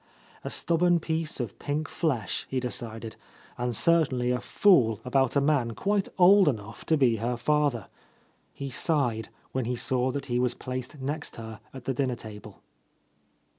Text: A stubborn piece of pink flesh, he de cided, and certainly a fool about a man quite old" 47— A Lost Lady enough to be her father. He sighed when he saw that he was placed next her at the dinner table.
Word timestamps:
A 0.43 0.49
stubborn 0.49 0.99
piece 0.99 1.39
of 1.39 1.59
pink 1.59 1.87
flesh, 1.87 2.47
he 2.49 2.59
de 2.59 2.71
cided, 2.71 3.17
and 3.55 3.75
certainly 3.75 4.31
a 4.31 4.41
fool 4.41 4.99
about 5.05 5.35
a 5.35 5.39
man 5.41 5.75
quite 5.75 6.07
old" 6.17 6.45
47— 6.47 6.59
A 6.59 6.59
Lost 6.59 6.59
Lady 6.59 6.63
enough 6.63 6.85
to 6.87 6.97
be 6.97 7.15
her 7.27 7.37
father. 7.37 7.87
He 8.51 8.69
sighed 8.71 9.29
when 9.51 9.65
he 9.65 9.75
saw 9.75 10.09
that 10.11 10.25
he 10.25 10.39
was 10.39 10.55
placed 10.55 10.99
next 10.99 11.35
her 11.35 11.59
at 11.71 11.83
the 11.85 11.93
dinner 11.93 12.15
table. 12.15 12.63